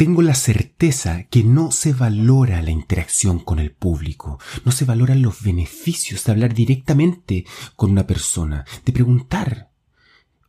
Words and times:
tengo 0.00 0.22
la 0.22 0.34
certeza 0.34 1.24
que 1.24 1.44
no 1.44 1.70
se 1.70 1.92
valora 1.92 2.62
la 2.62 2.70
interacción 2.70 3.38
con 3.38 3.58
el 3.58 3.70
público, 3.70 4.38
no 4.64 4.72
se 4.72 4.86
valoran 4.86 5.20
los 5.20 5.42
beneficios 5.42 6.24
de 6.24 6.32
hablar 6.32 6.54
directamente 6.54 7.44
con 7.76 7.90
una 7.90 8.06
persona, 8.06 8.64
de 8.86 8.94
preguntar. 8.94 9.72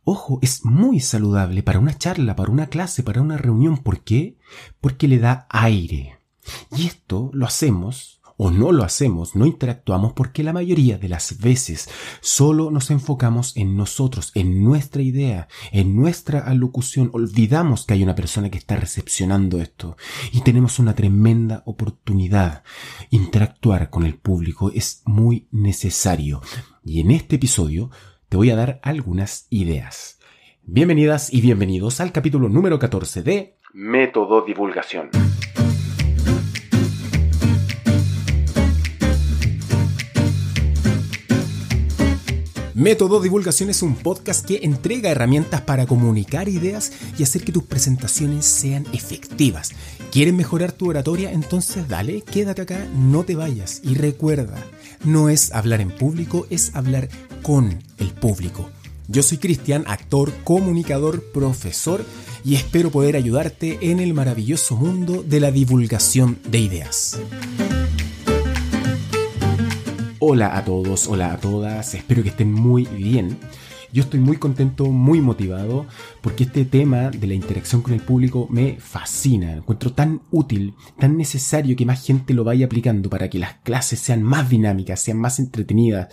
Ojo, 0.04 0.38
es 0.40 0.64
muy 0.64 1.00
saludable 1.00 1.62
para 1.62 1.80
una 1.80 1.98
charla, 1.98 2.34
para 2.34 2.50
una 2.50 2.68
clase, 2.68 3.02
para 3.02 3.20
una 3.20 3.36
reunión. 3.36 3.76
¿Por 3.76 4.00
qué? 4.00 4.38
Porque 4.80 5.06
le 5.06 5.18
da 5.18 5.46
aire. 5.50 6.18
Y 6.74 6.86
esto 6.86 7.28
lo 7.34 7.44
hacemos 7.44 8.21
o 8.36 8.50
no 8.50 8.72
lo 8.72 8.84
hacemos, 8.84 9.36
no 9.36 9.46
interactuamos 9.46 10.12
porque 10.12 10.42
la 10.42 10.52
mayoría 10.52 10.98
de 10.98 11.08
las 11.08 11.38
veces 11.40 11.88
solo 12.20 12.70
nos 12.70 12.90
enfocamos 12.90 13.56
en 13.56 13.76
nosotros, 13.76 14.32
en 14.34 14.62
nuestra 14.62 15.02
idea, 15.02 15.48
en 15.70 15.96
nuestra 15.96 16.40
alocución. 16.40 17.10
Olvidamos 17.12 17.86
que 17.86 17.94
hay 17.94 18.02
una 18.02 18.14
persona 18.14 18.50
que 18.50 18.58
está 18.58 18.76
recepcionando 18.76 19.60
esto 19.60 19.96
y 20.32 20.40
tenemos 20.40 20.78
una 20.78 20.94
tremenda 20.94 21.62
oportunidad. 21.66 22.64
Interactuar 23.10 23.90
con 23.90 24.04
el 24.04 24.16
público 24.16 24.70
es 24.74 25.02
muy 25.04 25.48
necesario. 25.50 26.40
Y 26.84 27.00
en 27.00 27.10
este 27.10 27.36
episodio 27.36 27.90
te 28.28 28.36
voy 28.36 28.50
a 28.50 28.56
dar 28.56 28.80
algunas 28.82 29.46
ideas. 29.50 30.18
Bienvenidas 30.64 31.32
y 31.32 31.40
bienvenidos 31.40 32.00
al 32.00 32.12
capítulo 32.12 32.48
número 32.48 32.78
14 32.78 33.22
de 33.22 33.56
Método 33.74 34.42
Divulgación. 34.42 35.10
Método 42.74 43.20
Divulgación 43.20 43.68
es 43.68 43.82
un 43.82 43.94
podcast 43.96 44.46
que 44.46 44.60
entrega 44.62 45.10
herramientas 45.10 45.60
para 45.60 45.84
comunicar 45.84 46.48
ideas 46.48 46.90
y 47.18 47.22
hacer 47.22 47.44
que 47.44 47.52
tus 47.52 47.64
presentaciones 47.64 48.46
sean 48.46 48.86
efectivas. 48.94 49.72
¿Quieres 50.10 50.32
mejorar 50.32 50.72
tu 50.72 50.88
oratoria? 50.88 51.32
Entonces 51.32 51.86
dale, 51.86 52.22
quédate 52.22 52.62
acá, 52.62 52.86
no 52.96 53.24
te 53.24 53.36
vayas. 53.36 53.82
Y 53.84 53.94
recuerda, 53.94 54.56
no 55.04 55.28
es 55.28 55.52
hablar 55.52 55.82
en 55.82 55.90
público, 55.90 56.46
es 56.48 56.74
hablar 56.74 57.10
con 57.42 57.78
el 57.98 58.08
público. 58.08 58.70
Yo 59.06 59.22
soy 59.22 59.36
Cristian, 59.36 59.84
actor, 59.86 60.32
comunicador, 60.42 61.22
profesor 61.30 62.02
y 62.42 62.54
espero 62.54 62.90
poder 62.90 63.16
ayudarte 63.16 63.78
en 63.82 64.00
el 64.00 64.14
maravilloso 64.14 64.76
mundo 64.76 65.22
de 65.22 65.40
la 65.40 65.50
divulgación 65.50 66.38
de 66.48 66.60
ideas. 66.60 67.18
Hola 70.24 70.56
a 70.56 70.64
todos, 70.64 71.08
hola 71.08 71.32
a 71.32 71.36
todas, 71.36 71.96
espero 71.96 72.22
que 72.22 72.28
estén 72.28 72.52
muy 72.52 72.84
bien. 72.84 73.40
Yo 73.92 74.04
estoy 74.04 74.20
muy 74.20 74.36
contento, 74.36 74.84
muy 74.84 75.20
motivado, 75.20 75.84
porque 76.20 76.44
este 76.44 76.64
tema 76.64 77.10
de 77.10 77.26
la 77.26 77.34
interacción 77.34 77.82
con 77.82 77.92
el 77.92 78.02
público 78.02 78.46
me 78.48 78.78
fascina. 78.78 79.54
Encuentro 79.54 79.94
tan 79.94 80.22
útil, 80.30 80.76
tan 80.96 81.16
necesario 81.16 81.74
que 81.74 81.86
más 81.86 82.06
gente 82.06 82.34
lo 82.34 82.44
vaya 82.44 82.66
aplicando 82.66 83.10
para 83.10 83.28
que 83.28 83.40
las 83.40 83.54
clases 83.64 83.98
sean 83.98 84.22
más 84.22 84.48
dinámicas, 84.48 85.00
sean 85.00 85.18
más 85.18 85.40
entretenidas. 85.40 86.06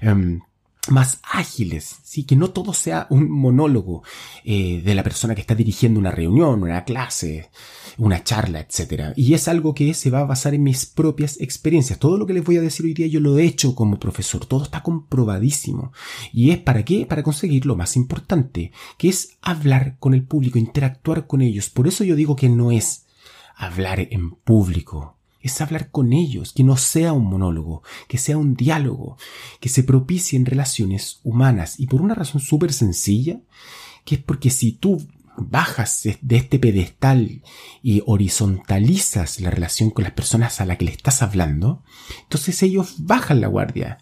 Em, 0.00 0.40
más 0.88 1.20
ágiles, 1.22 1.98
¿sí? 2.02 2.24
que 2.24 2.36
no 2.36 2.50
todo 2.50 2.72
sea 2.72 3.06
un 3.10 3.30
monólogo 3.30 4.02
eh, 4.44 4.80
de 4.82 4.94
la 4.94 5.02
persona 5.02 5.34
que 5.34 5.42
está 5.42 5.54
dirigiendo 5.54 6.00
una 6.00 6.10
reunión, 6.10 6.62
una 6.62 6.84
clase, 6.84 7.50
una 7.98 8.22
charla, 8.24 8.60
etc. 8.60 9.12
Y 9.16 9.34
es 9.34 9.48
algo 9.48 9.74
que 9.74 9.94
se 9.94 10.10
va 10.10 10.20
a 10.20 10.24
basar 10.24 10.54
en 10.54 10.62
mis 10.62 10.86
propias 10.86 11.40
experiencias. 11.40 11.98
Todo 11.98 12.18
lo 12.18 12.26
que 12.26 12.32
les 12.32 12.44
voy 12.44 12.56
a 12.56 12.62
decir 12.62 12.86
hoy 12.86 12.94
día 12.94 13.06
yo 13.06 13.20
lo 13.20 13.38
he 13.38 13.44
hecho 13.44 13.74
como 13.74 13.98
profesor, 13.98 14.46
todo 14.46 14.64
está 14.64 14.82
comprobadísimo. 14.82 15.92
¿Y 16.32 16.50
es 16.50 16.58
para 16.58 16.84
qué? 16.84 17.06
Para 17.06 17.22
conseguir 17.22 17.66
lo 17.66 17.76
más 17.76 17.96
importante, 17.96 18.72
que 18.98 19.08
es 19.08 19.36
hablar 19.42 19.96
con 19.98 20.14
el 20.14 20.24
público, 20.24 20.58
interactuar 20.58 21.26
con 21.26 21.40
ellos. 21.42 21.70
Por 21.70 21.88
eso 21.88 22.04
yo 22.04 22.16
digo 22.16 22.36
que 22.36 22.48
no 22.48 22.70
es 22.70 23.06
hablar 23.56 24.00
en 24.00 24.30
público, 24.30 25.16
es 25.40 25.60
hablar 25.60 25.90
con 25.90 26.12
ellos, 26.12 26.52
que 26.52 26.64
no 26.64 26.76
sea 26.76 27.12
un 27.12 27.26
monólogo, 27.26 27.82
que 28.08 28.18
sea 28.18 28.36
un 28.36 28.54
diálogo, 28.54 29.16
que 29.58 29.68
se 29.68 29.82
propicien 29.82 30.46
relaciones 30.46 31.20
humanas. 31.24 31.78
Y 31.78 31.86
por 31.86 32.02
una 32.02 32.14
razón 32.14 32.40
súper 32.40 32.72
sencilla, 32.72 33.40
que 34.04 34.16
es 34.16 34.22
porque 34.22 34.50
si 34.50 34.72
tú 34.72 35.06
bajas 35.48 36.02
de 36.20 36.36
este 36.36 36.58
pedestal 36.58 37.42
y 37.82 38.02
horizontalizas 38.06 39.40
la 39.40 39.50
relación 39.50 39.90
con 39.90 40.04
las 40.04 40.12
personas 40.12 40.60
a 40.60 40.66
las 40.66 40.78
que 40.78 40.84
le 40.84 40.92
estás 40.92 41.22
hablando, 41.22 41.82
entonces 42.22 42.62
ellos 42.62 42.94
bajan 42.98 43.40
la 43.40 43.48
guardia 43.48 43.98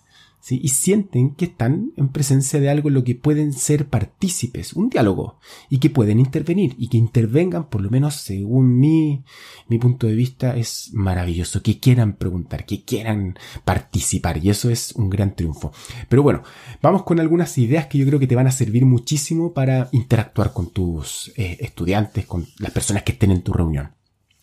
y 0.50 0.68
sienten 0.68 1.34
que 1.34 1.46
están 1.46 1.92
en 1.96 2.08
presencia 2.08 2.60
de 2.60 2.70
algo 2.70 2.88
en 2.88 2.94
lo 2.94 3.04
que 3.04 3.14
pueden 3.14 3.52
ser 3.52 3.88
partícipes, 3.88 4.72
un 4.72 4.88
diálogo, 4.88 5.38
y 5.68 5.78
que 5.78 5.90
pueden 5.90 6.18
intervenir, 6.20 6.74
y 6.78 6.88
que 6.88 6.96
intervengan, 6.96 7.68
por 7.68 7.82
lo 7.82 7.90
menos 7.90 8.14
según 8.14 8.78
mi, 8.78 9.24
mi 9.68 9.78
punto 9.78 10.06
de 10.06 10.14
vista, 10.14 10.56
es 10.56 10.90
maravilloso, 10.94 11.62
que 11.62 11.78
quieran 11.78 12.14
preguntar, 12.14 12.64
que 12.64 12.84
quieran 12.84 13.38
participar, 13.64 14.42
y 14.42 14.50
eso 14.50 14.70
es 14.70 14.92
un 14.92 15.10
gran 15.10 15.34
triunfo. 15.34 15.72
Pero 16.08 16.22
bueno, 16.22 16.42
vamos 16.80 17.02
con 17.02 17.20
algunas 17.20 17.58
ideas 17.58 17.86
que 17.86 17.98
yo 17.98 18.06
creo 18.06 18.18
que 18.18 18.26
te 18.26 18.36
van 18.36 18.46
a 18.46 18.52
servir 18.52 18.86
muchísimo 18.86 19.52
para 19.52 19.88
interactuar 19.92 20.52
con 20.52 20.70
tus 20.70 21.32
eh, 21.36 21.58
estudiantes, 21.60 22.26
con 22.26 22.46
las 22.58 22.72
personas 22.72 23.02
que 23.02 23.12
estén 23.12 23.32
en 23.32 23.42
tu 23.42 23.52
reunión. 23.52 23.92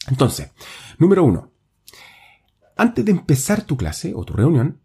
Entonces, 0.08 0.52
número 1.00 1.24
uno, 1.24 1.52
antes 2.78 3.06
de 3.06 3.12
empezar 3.12 3.64
tu 3.64 3.78
clase 3.78 4.14
o 4.14 4.24
tu 4.24 4.34
reunión, 4.34 4.82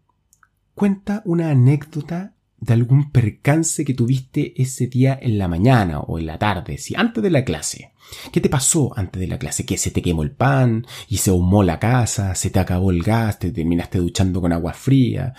cuenta 0.81 1.21
una 1.25 1.51
anécdota 1.51 2.33
de 2.59 2.73
algún 2.73 3.11
percance 3.11 3.85
que 3.85 3.93
tuviste 3.93 4.59
ese 4.59 4.87
día 4.87 5.15
en 5.21 5.37
la 5.37 5.47
mañana 5.47 5.99
o 5.99 6.17
en 6.17 6.25
la 6.25 6.39
tarde, 6.39 6.79
si 6.79 6.95
antes 6.95 7.21
de 7.21 7.29
la 7.29 7.43
clase. 7.43 7.91
¿Qué 8.31 8.41
te 8.41 8.49
pasó 8.49 8.91
antes 8.97 9.19
de 9.19 9.27
la 9.27 9.37
clase? 9.37 9.63
¿Que 9.63 9.77
se 9.77 9.91
te 9.91 10.01
quemó 10.01 10.23
el 10.23 10.31
pan 10.31 10.87
y 11.07 11.17
se 11.17 11.29
humó 11.29 11.61
la 11.61 11.77
casa? 11.77 12.33
¿Se 12.33 12.49
te 12.49 12.57
acabó 12.57 12.89
el 12.89 13.03
gas? 13.03 13.37
¿Te 13.37 13.51
terminaste 13.51 13.99
duchando 13.99 14.41
con 14.41 14.53
agua 14.53 14.73
fría? 14.73 15.35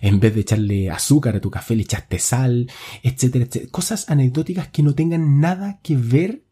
En 0.00 0.18
vez 0.18 0.34
de 0.34 0.40
echarle 0.40 0.90
azúcar 0.90 1.36
a 1.36 1.40
tu 1.42 1.50
café 1.50 1.76
le 1.76 1.82
echaste 1.82 2.18
sal, 2.18 2.70
etcétera, 3.02 3.44
etcétera. 3.44 3.70
Cosas 3.70 4.08
anecdóticas 4.08 4.68
que 4.68 4.82
no 4.82 4.94
tengan 4.94 5.40
nada 5.40 5.78
que 5.82 5.94
ver 5.94 6.45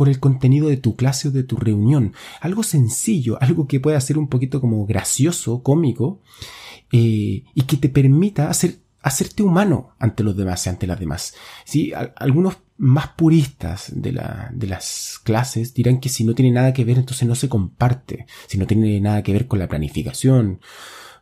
con 0.00 0.08
el 0.08 0.18
contenido 0.18 0.70
de 0.70 0.78
tu 0.78 0.96
clase 0.96 1.28
o 1.28 1.30
de 1.30 1.42
tu 1.42 1.58
reunión. 1.58 2.14
Algo 2.40 2.62
sencillo, 2.62 3.36
algo 3.42 3.68
que 3.68 3.80
pueda 3.80 4.00
ser 4.00 4.16
un 4.16 4.28
poquito 4.28 4.58
como 4.58 4.86
gracioso, 4.86 5.62
cómico, 5.62 6.22
eh, 6.90 7.44
y 7.52 7.62
que 7.66 7.76
te 7.76 7.90
permita 7.90 8.48
hacer, 8.48 8.78
hacerte 9.02 9.42
humano 9.42 9.90
ante 9.98 10.24
los 10.24 10.34
demás 10.34 10.64
y 10.64 10.70
ante 10.70 10.86
las 10.86 10.98
demás. 10.98 11.34
¿Sí? 11.66 11.92
algunos 12.16 12.56
más 12.78 13.08
puristas 13.08 13.92
de, 13.94 14.12
la, 14.12 14.50
de 14.54 14.68
las 14.68 15.20
clases 15.22 15.74
dirán 15.74 16.00
que 16.00 16.08
si 16.08 16.24
no 16.24 16.34
tiene 16.34 16.52
nada 16.52 16.72
que 16.72 16.86
ver, 16.86 16.96
entonces 16.96 17.28
no 17.28 17.34
se 17.34 17.50
comparte, 17.50 18.24
si 18.46 18.56
no 18.56 18.66
tiene 18.66 18.98
nada 19.02 19.22
que 19.22 19.34
ver 19.34 19.46
con 19.46 19.58
la 19.58 19.68
planificación, 19.68 20.62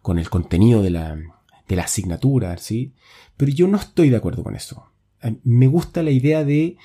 con 0.03 0.21
el 0.21 0.31
contenido 0.31 0.85
de 0.85 0.91
la, 0.91 1.19
de 1.67 1.75
la 1.75 1.83
asignatura, 1.83 2.57
¿sí? 2.59 2.95
Pero 3.37 3.51
yo 3.51 3.67
no 3.67 3.77
estoy 3.77 4.09
de 4.09 4.19
acuerdo 4.19 4.45
con 4.45 4.55
eso. 4.55 4.85
Eh, 5.21 5.35
me 5.43 5.67
gusta 5.67 6.05
la 6.05 6.13
idea 6.13 6.45
de 6.45 6.77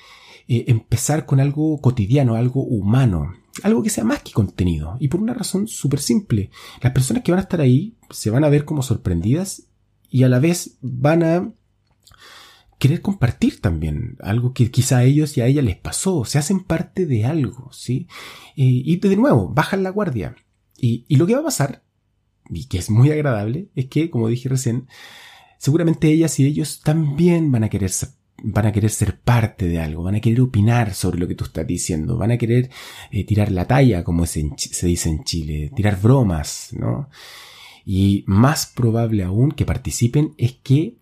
eh, 0.48 0.64
empezar 0.68 1.26
con 1.26 1.40
algo 1.40 1.80
cotidiano, 1.80 2.34
algo 2.34 2.62
humano, 2.62 3.34
algo 3.62 3.82
que 3.82 3.90
sea 3.90 4.04
más 4.04 4.22
que 4.22 4.32
contenido. 4.32 4.96
Y 5.00 5.08
por 5.08 5.20
una 5.20 5.34
razón 5.34 5.68
súper 5.68 6.00
simple. 6.00 6.50
Las 6.82 6.92
personas 6.92 7.22
que 7.22 7.32
van 7.32 7.38
a 7.38 7.42
estar 7.42 7.60
ahí 7.60 7.96
se 8.10 8.30
van 8.30 8.44
a 8.44 8.48
ver 8.48 8.64
como 8.64 8.82
sorprendidas 8.82 9.68
y 10.10 10.22
a 10.22 10.28
la 10.28 10.38
vez 10.38 10.78
van 10.80 11.22
a 11.22 11.52
querer 12.78 13.00
compartir 13.00 13.60
también 13.60 14.16
algo 14.20 14.52
que 14.52 14.70
quizá 14.70 14.98
a 14.98 15.04
ellos 15.04 15.36
y 15.36 15.40
a 15.40 15.46
ella 15.46 15.62
les 15.62 15.76
pasó. 15.76 16.24
Se 16.24 16.38
hacen 16.38 16.60
parte 16.60 17.06
de 17.06 17.24
algo, 17.24 17.70
¿sí? 17.72 18.08
y 18.54 18.96
de 18.96 19.16
nuevo, 19.16 19.48
bajan 19.48 19.82
la 19.82 19.90
guardia. 19.90 20.36
Y, 20.76 21.06
y 21.08 21.16
lo 21.16 21.26
que 21.26 21.34
va 21.34 21.40
a 21.40 21.44
pasar, 21.44 21.82
y 22.50 22.66
que 22.66 22.78
es 22.78 22.90
muy 22.90 23.10
agradable, 23.10 23.70
es 23.74 23.86
que, 23.86 24.10
como 24.10 24.28
dije 24.28 24.48
recién, 24.48 24.88
seguramente 25.58 26.08
ellas 26.08 26.38
y 26.40 26.46
ellos 26.46 26.80
también 26.80 27.50
van 27.50 27.64
a 27.64 27.68
querer 27.70 27.90
van 28.42 28.66
a 28.66 28.72
querer 28.72 28.90
ser 28.90 29.18
parte 29.18 29.66
de 29.66 29.80
algo, 29.80 30.02
van 30.02 30.16
a 30.16 30.20
querer 30.20 30.40
opinar 30.40 30.94
sobre 30.94 31.18
lo 31.18 31.28
que 31.28 31.34
tú 31.34 31.44
estás 31.44 31.66
diciendo, 31.66 32.16
van 32.18 32.32
a 32.32 32.38
querer 32.38 32.70
eh, 33.10 33.24
tirar 33.24 33.50
la 33.50 33.66
talla, 33.66 34.04
como 34.04 34.26
se, 34.26 34.50
dice 34.82 35.08
en 35.08 35.24
Chile, 35.24 35.70
tirar 35.74 36.00
bromas, 36.00 36.70
¿no? 36.72 37.08
Y 37.86 38.24
más 38.26 38.66
probable 38.66 39.24
aún 39.24 39.52
que 39.52 39.66
participen 39.66 40.34
es 40.38 40.52
que 40.62 40.96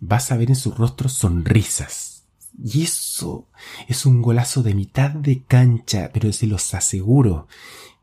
vas 0.00 0.30
a 0.30 0.36
ver 0.36 0.50
en 0.50 0.56
sus 0.56 0.76
rostros 0.76 1.14
sonrisas. 1.14 2.24
Y 2.62 2.82
eso 2.82 3.46
es 3.86 4.04
un 4.04 4.20
golazo 4.20 4.62
de 4.62 4.74
mitad 4.74 5.10
de 5.10 5.42
cancha, 5.42 6.10
pero 6.12 6.32
se 6.32 6.46
los 6.46 6.74
aseguro 6.74 7.46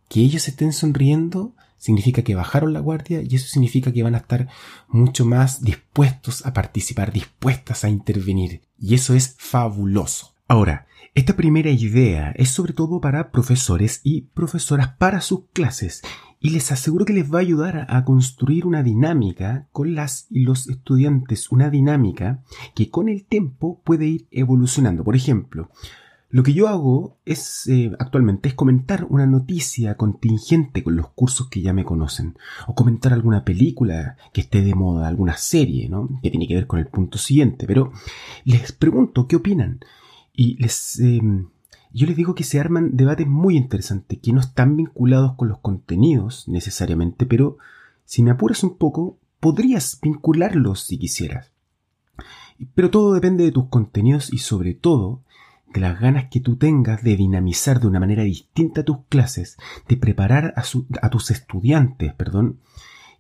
que 0.10 0.22
ellos 0.22 0.48
estén 0.48 0.74
sonriendo 0.74 1.54
significa 1.86 2.24
que 2.24 2.34
bajaron 2.34 2.74
la 2.74 2.80
guardia 2.80 3.22
y 3.22 3.36
eso 3.36 3.48
significa 3.48 3.94
que 3.94 4.02
van 4.02 4.16
a 4.16 4.20
estar 4.20 4.48
mucho 4.88 5.24
más 5.24 5.62
dispuestos 5.62 6.44
a 6.46 6.52
participar, 6.52 7.14
dispuestas 7.14 7.84
a 7.84 7.90
intervenir. 7.90 8.62
Y 8.80 8.96
eso 8.96 9.14
es 9.14 9.36
fabuloso. 9.38 10.34
Ahora, 10.48 10.88
esta 11.14 11.36
primera 11.36 11.70
idea 11.70 12.32
es 12.36 12.50
sobre 12.50 12.74
todo 12.74 13.00
para 13.00 13.32
profesores 13.32 14.02
y 14.04 14.22
profesoras 14.22 14.96
para 14.98 15.22
sus 15.22 15.42
clases 15.54 16.02
y 16.40 16.50
les 16.50 16.72
aseguro 16.72 17.06
que 17.06 17.14
les 17.14 17.32
va 17.32 17.38
a 17.38 17.42
ayudar 17.42 17.86
a 17.88 18.04
construir 18.04 18.66
una 18.66 18.82
dinámica 18.82 19.68
con 19.72 19.94
las 19.94 20.26
y 20.32 20.42
los 20.42 20.68
estudiantes, 20.68 21.52
una 21.52 21.70
dinámica 21.70 22.44
que 22.74 22.90
con 22.90 23.10
el 23.10 23.26
tiempo 23.26 23.82
puede 23.84 24.08
ir 24.08 24.28
evolucionando. 24.32 25.04
Por 25.04 25.16
ejemplo, 25.16 25.70
Lo 26.30 26.44
que 26.44 26.54
yo 26.54 26.68
hago 26.68 27.18
es 27.24 27.68
eh, 27.68 27.92
actualmente 28.00 28.50
es 28.50 28.56
comentar 28.56 29.06
una 29.10 29.26
noticia 29.26 29.96
contingente 29.96 30.84
con 30.84 30.96
los 30.96 31.10
cursos 31.10 31.50
que 31.50 31.62
ya 31.62 31.72
me 31.72 31.86
conocen, 31.86 32.38
o 32.68 32.76
comentar 32.76 33.14
alguna 33.14 33.46
película 33.46 34.18
que 34.34 34.42
esté 34.42 34.62
de 34.62 34.76
moda, 34.76 35.08
alguna 35.08 35.38
serie, 35.38 35.88
¿no? 35.88 36.10
Que 36.22 36.32
tiene 36.32 36.48
que 36.48 36.56
ver 36.56 36.68
con 36.68 36.80
el 36.80 36.88
punto 36.88 37.18
siguiente. 37.18 37.68
Pero 37.68 37.92
les 38.44 38.72
pregunto 38.72 39.28
qué 39.28 39.36
opinan 39.36 39.80
y 40.34 40.62
les 40.62 41.00
em, 41.00 41.48
yo 41.96 42.08
les 42.08 42.18
digo 42.18 42.36
que 42.36 42.44
se 42.44 42.60
arman 42.60 42.98
debates 42.98 43.26
muy 43.26 43.56
interesantes 43.56 44.20
que 44.20 44.34
no 44.34 44.42
están 44.42 44.76
vinculados 44.76 45.36
con 45.36 45.48
los 45.48 45.60
contenidos 45.60 46.46
necesariamente, 46.50 47.26
pero 47.26 47.58
si 48.04 48.22
me 48.22 48.32
apuras 48.32 48.64
un 48.64 48.78
poco, 48.78 49.18
podrías 49.40 49.98
vincularlos 50.02 50.82
si 50.82 50.98
quisieras. 50.98 51.52
Pero 52.74 52.90
todo 52.90 53.14
depende 53.14 53.46
de 53.46 53.54
tus 53.54 53.68
contenidos 53.68 54.34
y 54.34 54.40
sobre 54.40 54.74
todo 54.74 55.22
las 55.80 56.00
ganas 56.00 56.26
que 56.30 56.40
tú 56.40 56.58
tengas 56.58 57.04
de 57.04 57.16
dinamizar 57.16 57.80
de 57.80 57.88
una 57.88 58.00
manera 58.00 58.24
distinta 58.24 58.84
tus 58.84 59.06
clases, 59.10 59.58
de 59.88 59.98
preparar 59.98 60.54
a, 60.56 60.64
a 61.02 61.10
tus 61.10 61.32
estudiantes, 61.32 62.14
perdón, 62.14 62.60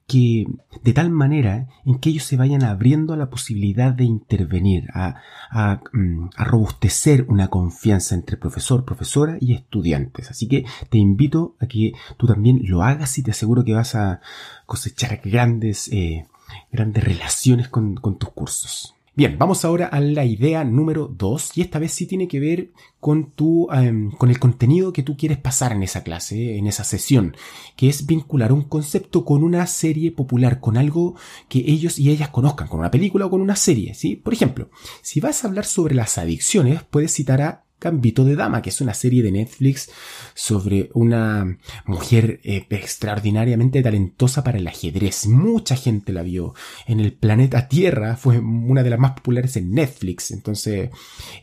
que 0.07 0.45
de 0.83 0.93
tal 0.93 1.09
manera 1.09 1.67
en 1.83 1.97
que 1.97 2.09
ellos 2.09 2.23
se 2.23 2.37
vayan 2.37 2.63
abriendo 2.63 3.13
a 3.13 3.17
la 3.17 3.29
posibilidad 3.29 3.91
de 3.91 4.03
intervenir, 4.03 4.85
mm, 4.93 6.29
a, 6.35 6.43
robustecer 6.45 7.25
una 7.27 7.47
confianza 7.47 8.13
entre 8.13 8.37
profesor, 8.37 8.85
profesora 8.85 9.37
y 9.41 9.53
estudiantes. 9.53 10.29
Así 10.29 10.47
que 10.47 10.65
te 10.89 10.99
invito 10.99 11.55
a 11.59 11.65
que 11.67 11.93
tú 12.17 12.27
también 12.27 12.61
lo 12.63 12.83
hagas 12.83 13.17
y 13.17 13.23
te 13.23 13.31
aseguro 13.31 13.63
que 13.63 13.73
vas 13.73 13.95
a 13.95 14.21
cosechar 14.67 15.21
grandes, 15.23 15.87
eh, 15.91 16.27
grandes 16.71 17.03
relaciones 17.03 17.67
con 17.67 17.95
tus 18.19 18.29
cursos. 18.29 18.94
Bien, 19.17 19.38
vamos 19.39 19.63
ahora 19.63 19.88
a 19.88 20.01
la 20.01 20.25
idea 20.25 20.65
número 20.65 21.07
2 21.07 21.57
y 21.57 21.62
esta 21.62 21.79
vez 21.79 21.94
sí 21.94 22.06
tiene 22.06 22.27
que 22.27 22.41
ver 22.41 22.73
con 23.00 23.31
tu, 23.31 23.71
em, 23.71 24.12
con 24.12 24.29
el 24.29 24.39
contenido 24.39 24.91
que 24.91 25.03
tú 25.03 25.15
quieres 25.15 25.38
pasar 25.38 25.71
en 25.71 25.83
esa 25.83 26.03
clase, 26.03 26.57
en 26.57 26.67
esa 26.67 26.83
sesión, 26.83 27.33
que 27.77 27.88
es 27.88 28.07
vincular 28.07 28.51
un 28.51 28.63
concepto 28.63 29.23
con 29.23 29.45
una 29.45 29.67
serie 29.67 30.12
popular, 30.12 30.59
con 30.59 30.75
algo 30.75 31.15
que 31.47 31.59
ellos 31.59 31.97
y 31.97 32.09
ellas 32.09 32.27
conozcan, 32.27 32.67
con 32.67 32.81
una 32.81 32.91
película 32.91 33.27
o 33.27 33.29
con 33.29 33.39
una 33.39 33.56
serie, 33.56 33.94
¿sí? 33.94 34.17
Por 34.17 34.33
ejemplo, 34.33 34.69
si 35.01 35.21
vas 35.21 35.45
a 35.45 35.47
hablar 35.47 35.63
sobre 35.63 35.95
las 35.95 36.17
adicciones, 36.17 36.83
puedes 36.83 37.13
citar 37.13 37.41
a 37.41 37.64
Gambito 37.85 38.25
de 38.25 38.35
Dama, 38.35 38.63
que 38.63 38.71
es 38.71 38.81
una 38.81 38.95
serie 38.95 39.21
de 39.21 39.31
Netflix 39.31 39.91
sobre 40.33 40.89
una 40.95 41.57
mujer 41.85 42.41
eh, 42.43 42.65
extraordinariamente 42.71 43.83
talentosa 43.83 44.43
para 44.43 44.57
el 44.57 44.67
ajedrez. 44.67 45.27
Mucha 45.27 45.75
gente 45.75 46.11
la 46.11 46.23
vio. 46.23 46.55
En 46.87 46.99
el 46.99 47.13
planeta 47.13 47.67
Tierra 47.67 48.17
fue 48.17 48.39
una 48.39 48.81
de 48.81 48.89
las 48.89 48.99
más 48.99 49.11
populares 49.11 49.55
en 49.57 49.71
Netflix. 49.71 50.31
Entonces, 50.31 50.89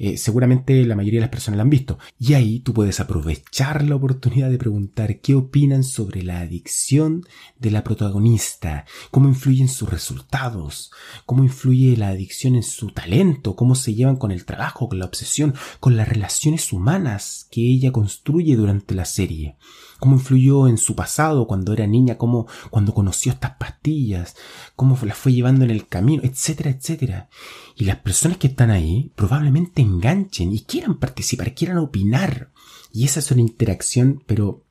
eh, 0.00 0.16
seguramente 0.16 0.84
la 0.84 0.96
mayoría 0.96 1.20
de 1.20 1.26
las 1.26 1.30
personas 1.30 1.58
la 1.58 1.62
han 1.62 1.70
visto. 1.70 1.98
Y 2.18 2.34
ahí 2.34 2.58
tú 2.58 2.74
puedes 2.74 2.98
aprovechar 2.98 3.84
la 3.84 3.94
oportunidad 3.94 4.50
de 4.50 4.58
preguntar 4.58 5.20
qué 5.20 5.36
opinan 5.36 5.84
sobre 5.84 6.24
la 6.24 6.40
adicción 6.40 7.24
de 7.60 7.70
la 7.70 7.84
protagonista, 7.84 8.84
cómo 9.12 9.28
influyen 9.28 9.68
sus 9.68 9.88
resultados, 9.88 10.90
cómo 11.24 11.44
influye 11.44 11.96
la 11.96 12.08
adicción 12.08 12.56
en 12.56 12.64
su 12.64 12.90
talento, 12.90 13.54
cómo 13.54 13.76
se 13.76 13.94
llevan 13.94 14.16
con 14.16 14.32
el 14.32 14.44
trabajo, 14.44 14.88
con 14.88 14.98
la 14.98 15.04
obsesión, 15.04 15.54
con 15.78 15.96
la 15.96 16.04
relación 16.04 16.31
relaciones 16.32 16.72
humanas 16.72 17.46
que 17.50 17.60
ella 17.60 17.92
construye 17.92 18.56
durante 18.56 18.94
la 18.94 19.04
serie, 19.04 19.56
cómo 19.98 20.16
influyó 20.16 20.66
en 20.66 20.78
su 20.78 20.96
pasado 20.96 21.46
cuando 21.46 21.74
era 21.74 21.86
niña, 21.86 22.16
cómo 22.16 22.46
cuando 22.70 22.94
conoció 22.94 23.32
estas 23.32 23.56
pastillas, 23.56 24.34
cómo 24.74 24.98
las 25.02 25.18
fue 25.18 25.34
llevando 25.34 25.66
en 25.66 25.70
el 25.70 25.86
camino, 25.86 26.22
etcétera, 26.24 26.70
etcétera. 26.70 27.28
Y 27.76 27.84
las 27.84 27.96
personas 27.96 28.38
que 28.38 28.46
están 28.46 28.70
ahí 28.70 29.12
probablemente 29.14 29.82
enganchen 29.82 30.54
y 30.54 30.62
quieran 30.62 30.98
participar, 30.98 31.54
quieran 31.54 31.76
opinar. 31.76 32.50
Y 32.90 33.04
esa 33.04 33.20
es 33.20 33.30
una 33.30 33.42
interacción, 33.42 34.22
pero 34.26 34.64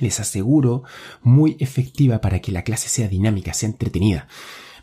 les 0.00 0.20
aseguro, 0.20 0.82
muy 1.22 1.56
efectiva 1.58 2.20
para 2.20 2.40
que 2.40 2.52
la 2.52 2.64
clase 2.64 2.90
sea 2.90 3.08
dinámica, 3.08 3.54
sea 3.54 3.70
entretenida. 3.70 4.28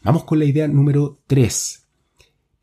Vamos 0.01 0.23
con 0.23 0.39
la 0.39 0.45
idea 0.45 0.67
número 0.67 1.19
3 1.27 1.84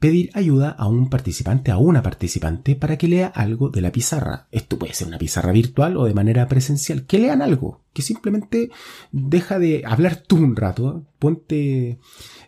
pedir 0.02 0.30
ayuda 0.34 0.70
a 0.70 0.88
un 0.88 1.08
participante, 1.08 1.70
a 1.70 1.78
una 1.78 2.02
participante, 2.02 2.74
para 2.74 2.98
que 2.98 3.06
lea 3.06 3.28
algo 3.28 3.70
de 3.70 3.80
la 3.80 3.92
pizarra. 3.92 4.48
Esto 4.50 4.76
puede 4.76 4.94
ser 4.94 5.06
una 5.06 5.16
pizarra 5.16 5.52
virtual 5.52 5.96
o 5.96 6.06
de 6.06 6.12
manera 6.12 6.48
presencial. 6.48 7.06
Que 7.06 7.20
lean 7.20 7.40
algo, 7.40 7.84
que 7.92 8.02
simplemente 8.02 8.72
deja 9.12 9.60
de 9.60 9.84
hablar 9.86 10.16
tú 10.16 10.38
un 10.38 10.56
rato, 10.56 11.06
ponte 11.20 12.00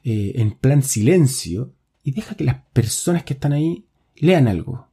eh, 0.03 0.33
en 0.35 0.51
plan 0.51 0.83
silencio 0.83 1.71
y 2.03 2.11
deja 2.11 2.35
que 2.35 2.43
las 2.43 2.65
personas 2.73 3.23
que 3.23 3.35
están 3.35 3.53
ahí 3.53 3.85
lean 4.17 4.49
algo. 4.49 4.89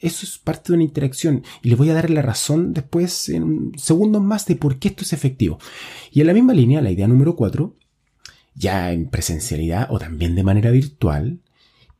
Eso 0.00 0.24
es 0.24 0.38
parte 0.38 0.72
de 0.72 0.76
una 0.76 0.84
interacción 0.84 1.42
y 1.62 1.68
les 1.68 1.76
voy 1.76 1.90
a 1.90 1.94
dar 1.94 2.08
la 2.08 2.22
razón 2.22 2.72
después 2.72 3.28
en 3.28 3.72
segundos 3.76 4.22
más 4.22 4.46
de 4.46 4.56
por 4.56 4.78
qué 4.78 4.88
esto 4.88 5.02
es 5.02 5.12
efectivo. 5.12 5.58
Y 6.10 6.22
en 6.22 6.28
la 6.28 6.34
misma 6.34 6.54
línea, 6.54 6.80
la 6.80 6.90
idea 6.90 7.06
número 7.06 7.36
4, 7.36 7.76
ya 8.54 8.90
en 8.90 9.10
presencialidad 9.10 9.88
o 9.90 9.98
también 9.98 10.34
de 10.34 10.44
manera 10.44 10.70
virtual, 10.70 11.40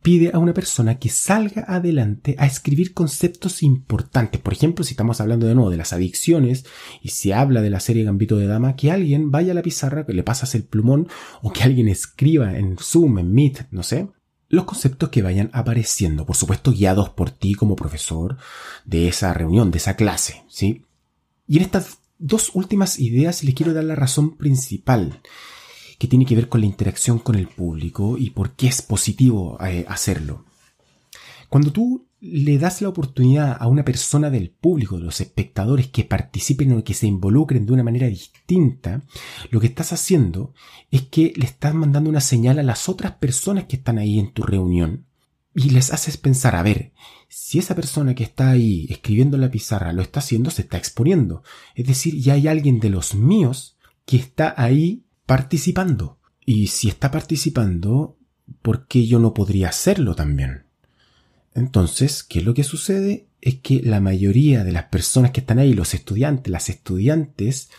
pide 0.04 0.32
a 0.34 0.38
una 0.38 0.52
persona 0.52 0.98
que 0.98 1.08
salga 1.08 1.64
adelante 1.66 2.36
a 2.38 2.44
escribir 2.44 2.92
conceptos 2.92 3.62
importantes. 3.62 4.38
Por 4.38 4.52
ejemplo, 4.52 4.84
si 4.84 4.92
estamos 4.92 5.18
hablando 5.22 5.46
de 5.46 5.54
nuevo 5.54 5.70
de 5.70 5.78
las 5.78 5.94
adicciones 5.94 6.66
y 7.00 7.08
se 7.08 7.32
habla 7.32 7.62
de 7.62 7.70
la 7.70 7.80
serie 7.80 8.04
Gambito 8.04 8.36
de 8.36 8.46
Dama, 8.46 8.76
que 8.76 8.90
alguien 8.90 9.30
vaya 9.30 9.52
a 9.52 9.54
la 9.54 9.62
pizarra, 9.62 10.04
que 10.04 10.12
le 10.12 10.22
pasas 10.22 10.54
el 10.54 10.64
plumón 10.64 11.08
o 11.40 11.54
que 11.54 11.62
alguien 11.62 11.88
escriba 11.88 12.54
en 12.58 12.76
Zoom, 12.76 13.18
en 13.18 13.32
Meet, 13.32 13.68
no 13.70 13.82
sé, 13.82 14.10
los 14.50 14.66
conceptos 14.66 15.08
que 15.08 15.22
vayan 15.22 15.48
apareciendo, 15.54 16.26
por 16.26 16.36
supuesto 16.36 16.72
guiados 16.72 17.08
por 17.08 17.30
ti 17.30 17.54
como 17.54 17.74
profesor 17.74 18.36
de 18.84 19.08
esa 19.08 19.32
reunión, 19.32 19.70
de 19.70 19.78
esa 19.78 19.96
clase, 19.96 20.44
¿sí? 20.48 20.84
Y 21.48 21.56
en 21.56 21.62
estas 21.62 22.00
dos 22.18 22.50
últimas 22.52 22.98
ideas 22.98 23.42
les 23.42 23.54
quiero 23.54 23.72
dar 23.72 23.84
la 23.84 23.94
razón 23.94 24.36
principal 24.36 25.22
que 25.98 26.08
tiene 26.08 26.26
que 26.26 26.36
ver 26.36 26.48
con 26.48 26.60
la 26.60 26.66
interacción 26.66 27.18
con 27.18 27.36
el 27.36 27.48
público 27.48 28.16
y 28.18 28.30
por 28.30 28.52
qué 28.52 28.68
es 28.68 28.82
positivo 28.82 29.58
eh, 29.64 29.84
hacerlo. 29.88 30.44
Cuando 31.48 31.72
tú 31.72 32.06
le 32.20 32.58
das 32.58 32.80
la 32.80 32.88
oportunidad 32.88 33.56
a 33.60 33.68
una 33.68 33.84
persona 33.84 34.30
del 34.30 34.50
público, 34.50 34.96
de 34.96 35.04
los 35.04 35.20
espectadores, 35.20 35.88
que 35.88 36.04
participen 36.04 36.72
o 36.72 36.82
que 36.82 36.94
se 36.94 37.06
involucren 37.06 37.66
de 37.66 37.72
una 37.74 37.82
manera 37.82 38.06
distinta, 38.06 39.02
lo 39.50 39.60
que 39.60 39.66
estás 39.66 39.92
haciendo 39.92 40.54
es 40.90 41.02
que 41.02 41.34
le 41.36 41.44
estás 41.44 41.74
mandando 41.74 42.08
una 42.08 42.22
señal 42.22 42.58
a 42.58 42.62
las 42.62 42.88
otras 42.88 43.12
personas 43.12 43.64
que 43.64 43.76
están 43.76 43.98
ahí 43.98 44.18
en 44.18 44.32
tu 44.32 44.42
reunión 44.42 45.04
y 45.54 45.70
les 45.70 45.92
haces 45.92 46.16
pensar, 46.16 46.56
a 46.56 46.62
ver, 46.62 46.92
si 47.28 47.58
esa 47.58 47.74
persona 47.76 48.14
que 48.14 48.24
está 48.24 48.50
ahí 48.50 48.86
escribiendo 48.88 49.36
en 49.36 49.42
la 49.42 49.50
pizarra 49.50 49.92
lo 49.92 50.02
está 50.02 50.20
haciendo, 50.20 50.50
se 50.50 50.62
está 50.62 50.78
exponiendo. 50.78 51.42
Es 51.74 51.86
decir, 51.86 52.18
ya 52.18 52.34
hay 52.34 52.48
alguien 52.48 52.80
de 52.80 52.90
los 52.90 53.14
míos 53.14 53.76
que 54.06 54.16
está 54.16 54.54
ahí 54.56 55.03
participando. 55.26 56.18
Y 56.44 56.68
si 56.68 56.88
está 56.88 57.10
participando, 57.10 58.16
¿por 58.62 58.86
qué 58.86 59.06
yo 59.06 59.18
no 59.18 59.34
podría 59.34 59.68
hacerlo 59.68 60.14
también? 60.14 60.64
Entonces, 61.54 62.22
¿qué 62.22 62.40
es 62.40 62.44
lo 62.44 62.54
que 62.54 62.64
sucede? 62.64 63.28
Es 63.40 63.60
que 63.60 63.80
la 63.82 64.00
mayoría 64.00 64.64
de 64.64 64.72
las 64.72 64.84
personas 64.84 65.30
que 65.30 65.40
están 65.40 65.58
ahí, 65.58 65.72
los 65.72 65.94
estudiantes, 65.94 66.50
las 66.50 66.68
estudiantes, 66.68 67.70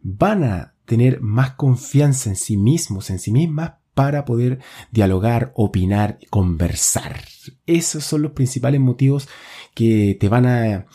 van 0.00 0.44
a 0.44 0.74
tener 0.84 1.20
más 1.20 1.52
confianza 1.52 2.30
en 2.30 2.36
sí 2.36 2.56
mismos, 2.56 3.10
en 3.10 3.18
sí 3.18 3.32
mismas, 3.32 3.72
para 3.94 4.24
poder 4.24 4.60
dialogar, 4.92 5.52
opinar, 5.56 6.18
conversar. 6.30 7.24
Esos 7.66 8.04
son 8.04 8.22
los 8.22 8.32
principales 8.32 8.80
motivos 8.80 9.28
que 9.74 10.16
te 10.18 10.28
van 10.28 10.46
a, 10.46 10.86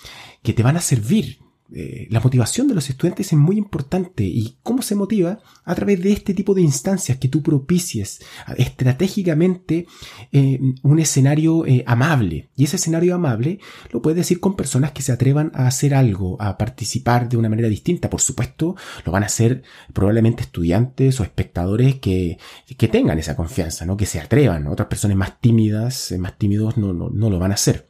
que 0.41 0.53
te 0.53 0.63
van 0.63 0.77
a 0.77 0.81
servir 0.81 1.42
eh, 1.75 2.07
la 2.11 2.19
motivación 2.19 2.67
de 2.67 2.75
los 2.75 2.87
estudiantes 2.87 3.33
es 3.33 3.39
muy 3.39 3.57
importante 3.57 4.23
y 4.23 4.57
cómo 4.61 4.83
se 4.83 4.93
motiva 4.93 5.39
a 5.65 5.73
través 5.73 6.03
de 6.03 6.11
este 6.11 6.35
tipo 6.35 6.53
de 6.53 6.61
instancias 6.61 7.17
que 7.17 7.29
tú 7.29 7.41
propicies 7.41 8.21
estratégicamente 8.57 9.87
eh, 10.31 10.59
un 10.83 10.99
escenario 10.99 11.65
eh, 11.65 11.83
amable 11.87 12.51
y 12.55 12.65
ese 12.65 12.75
escenario 12.75 13.15
amable 13.15 13.57
lo 13.91 14.03
puedes 14.03 14.17
decir 14.17 14.39
con 14.39 14.55
personas 14.55 14.91
que 14.91 15.01
se 15.01 15.13
atrevan 15.13 15.51
a 15.55 15.65
hacer 15.65 15.95
algo, 15.95 16.39
a 16.39 16.59
participar 16.59 17.27
de 17.27 17.37
una 17.37 17.49
manera 17.49 17.69
distinta. 17.69 18.07
Por 18.07 18.21
supuesto, 18.21 18.75
lo 19.03 19.11
van 19.11 19.23
a 19.23 19.27
hacer 19.27 19.63
probablemente 19.93 20.43
estudiantes 20.43 21.19
o 21.19 21.23
espectadores 21.23 21.95
que, 21.95 22.37
que 22.77 22.87
tengan 22.87 23.17
esa 23.17 23.35
confianza, 23.35 23.83
¿no? 23.87 23.97
que 23.97 24.05
se 24.05 24.19
atrevan. 24.19 24.67
Otras 24.67 24.89
personas 24.89 25.17
más 25.17 25.39
tímidas, 25.41 26.13
más 26.19 26.37
tímidos 26.37 26.77
no, 26.77 26.93
no, 26.93 27.09
no 27.09 27.31
lo 27.31 27.39
van 27.39 27.49
a 27.49 27.55
hacer. 27.55 27.87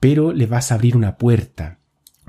Pero 0.00 0.32
les 0.32 0.48
vas 0.48 0.72
a 0.72 0.74
abrir 0.74 0.96
una 0.96 1.16
puerta 1.16 1.78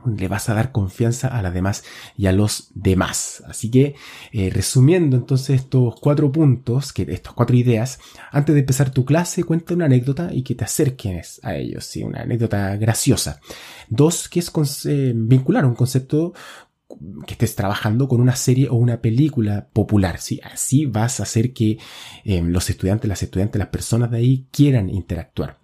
le 0.05 0.27
vas 0.27 0.49
a 0.49 0.53
dar 0.53 0.71
confianza 0.71 1.27
a 1.27 1.41
las 1.41 1.53
demás 1.53 1.83
y 2.17 2.27
a 2.27 2.31
los 2.31 2.69
demás. 2.73 3.43
Así 3.47 3.69
que, 3.71 3.95
eh, 4.31 4.49
resumiendo 4.51 5.17
entonces 5.17 5.61
estos 5.61 5.95
cuatro 5.99 6.31
puntos, 6.31 6.93
que 6.93 7.03
estas 7.09 7.33
cuatro 7.33 7.55
ideas, 7.55 7.99
antes 8.31 8.55
de 8.55 8.61
empezar 8.61 8.91
tu 8.91 9.05
clase, 9.05 9.43
cuenta 9.43 9.73
una 9.73 9.85
anécdota 9.85 10.29
y 10.33 10.43
que 10.43 10.55
te 10.55 10.63
acerques 10.63 11.39
a 11.43 11.55
ellos, 11.55 11.85
¿sí? 11.85 12.03
una 12.03 12.21
anécdota 12.21 12.75
graciosa. 12.77 13.39
Dos, 13.89 14.29
que 14.29 14.39
es 14.39 14.85
eh, 14.85 15.13
vincular 15.15 15.65
un 15.65 15.75
concepto 15.75 16.33
que 17.25 17.33
estés 17.33 17.55
trabajando 17.55 18.07
con 18.07 18.21
una 18.21 18.35
serie 18.35 18.69
o 18.69 18.75
una 18.75 19.01
película 19.01 19.67
popular, 19.73 20.19
¿sí? 20.19 20.39
Así 20.43 20.85
vas 20.85 21.19
a 21.19 21.23
hacer 21.23 21.51
que 21.53 21.77
eh, 22.23 22.41
los 22.41 22.69
estudiantes, 22.69 23.09
las 23.09 23.23
estudiantes, 23.23 23.59
las 23.59 23.69
personas 23.69 24.11
de 24.11 24.17
ahí 24.17 24.47
quieran 24.51 24.89
interactuar. 24.89 25.59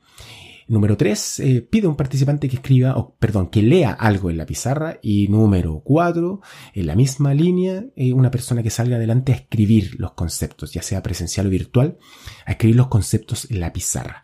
Número 0.71 0.95
3, 0.95 1.39
eh, 1.41 1.67
pide 1.69 1.87
a 1.87 1.89
un 1.89 1.97
participante 1.97 2.47
que 2.47 2.55
escriba, 2.55 2.95
o 2.95 3.13
perdón, 3.19 3.49
que 3.49 3.61
lea 3.61 3.91
algo 3.91 4.29
en 4.29 4.37
la 4.37 4.45
pizarra. 4.45 4.99
Y 5.01 5.27
número 5.27 5.81
4, 5.83 6.39
en 6.73 6.87
la 6.87 6.95
misma 6.95 7.33
línea, 7.33 7.83
eh, 7.97 8.13
una 8.13 8.31
persona 8.31 8.63
que 8.63 8.69
salga 8.69 8.95
adelante 8.95 9.33
a 9.33 9.35
escribir 9.35 9.99
los 9.99 10.13
conceptos, 10.13 10.71
ya 10.71 10.81
sea 10.81 11.03
presencial 11.03 11.47
o 11.47 11.49
virtual, 11.49 11.97
a 12.45 12.51
escribir 12.53 12.77
los 12.77 12.87
conceptos 12.87 13.51
en 13.51 13.59
la 13.59 13.73
pizarra. 13.73 14.23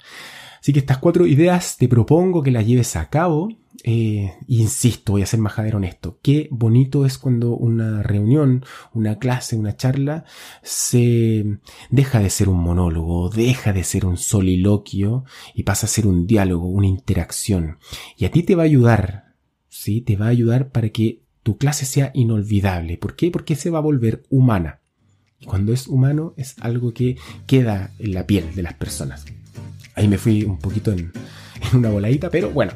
Así 0.59 0.73
que 0.73 0.79
estas 0.79 0.97
cuatro 0.97 1.25
ideas 1.25 1.77
te 1.77 1.87
propongo 1.87 2.43
que 2.43 2.51
las 2.51 2.65
lleves 2.65 2.95
a 2.95 3.09
cabo 3.09 3.49
eh, 3.83 4.33
insisto, 4.47 5.13
voy 5.13 5.21
a 5.21 5.27
ser 5.27 5.39
majadero 5.39 5.77
honesto, 5.77 6.19
qué 6.21 6.47
bonito 6.51 7.05
es 7.05 7.17
cuando 7.17 7.55
una 7.55 8.01
reunión, 8.01 8.65
una 8.93 9.19
clase, 9.19 9.55
una 9.55 9.75
charla 9.75 10.25
se 10.63 11.59
deja 11.89 12.19
de 12.19 12.29
ser 12.29 12.49
un 12.49 12.59
monólogo, 12.59 13.29
deja 13.29 13.73
de 13.73 13.83
ser 13.83 14.05
un 14.05 14.17
soliloquio 14.17 15.25
y 15.53 15.63
pasa 15.63 15.85
a 15.85 15.89
ser 15.89 16.07
un 16.07 16.25
diálogo, 16.25 16.67
una 16.67 16.87
interacción. 16.87 17.77
Y 18.17 18.25
a 18.25 18.31
ti 18.31 18.43
te 18.43 18.55
va 18.55 18.63
a 18.63 18.65
ayudar, 18.65 19.35
¿sí? 19.69 20.01
Te 20.01 20.15
va 20.15 20.25
a 20.25 20.29
ayudar 20.29 20.69
para 20.69 20.89
que 20.89 21.21
tu 21.43 21.57
clase 21.57 21.85
sea 21.85 22.11
inolvidable. 22.13 22.97
¿Por 22.97 23.15
qué? 23.15 23.31
Porque 23.31 23.55
se 23.55 23.69
va 23.69 23.77
a 23.77 23.81
volver 23.81 24.23
humana. 24.29 24.81
Y 25.39 25.45
cuando 25.45 25.71
es 25.71 25.87
humano 25.87 26.33
es 26.35 26.55
algo 26.59 26.93
que 26.93 27.17
queda 27.45 27.93
en 27.99 28.13
la 28.13 28.25
piel 28.25 28.55
de 28.55 28.63
las 28.63 28.73
personas. 28.73 29.25
Ahí 29.97 30.07
me 30.07 30.17
fui 30.17 30.43
un 30.43 30.57
poquito 30.57 30.91
en, 30.93 31.11
una 31.73 31.89
voladita, 31.89 32.29
pero 32.29 32.51
bueno, 32.51 32.71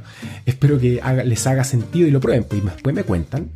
espero 0.45 0.79
que 0.79 0.99
les 1.23 1.47
haga 1.47 1.63
sentido 1.63 2.07
y 2.07 2.11
lo 2.11 2.19
prueben, 2.19 2.43
pues 2.43 2.63
después 2.63 2.93
me 2.93 3.03
cuentan. 3.03 3.49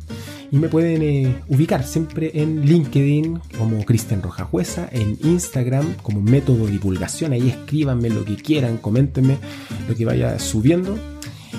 Y 0.52 0.58
me 0.58 0.68
pueden 0.68 1.02
eh, 1.02 1.36
ubicar 1.48 1.84
siempre 1.84 2.30
en 2.34 2.64
LinkedIn 2.64 3.40
como 3.58 3.84
Cristian 3.84 4.22
Rojajueza, 4.22 4.88
en 4.92 5.18
Instagram 5.24 5.94
como 6.02 6.22
método 6.22 6.68
divulgación, 6.68 7.32
ahí 7.32 7.48
escríbanme 7.50 8.10
lo 8.10 8.24
que 8.24 8.36
quieran, 8.36 8.76
coméntenme 8.76 9.38
lo 9.88 9.94
que 9.96 10.04
vaya 10.04 10.38
subiendo. 10.38 10.96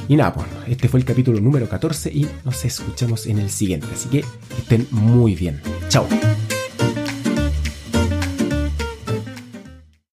Y 0.08 0.16
nada, 0.16 0.34
pues 0.34 0.48
este 0.68 0.88
fue 0.88 1.02
el 1.02 1.06
capítulo 1.06 1.42
número 1.42 1.68
14 1.68 2.10
y 2.14 2.28
nos 2.46 2.64
escuchamos 2.64 3.28
en 3.28 3.40
el 3.40 3.50
siguiente, 3.50 3.88
así 3.94 4.08
que 4.08 4.24
estén 4.58 4.88
muy 4.92 5.36
bien. 5.36 5.60
Chao. 5.90 6.08